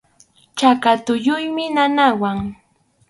[0.57, 2.37] Chaka tulluymi nanawan.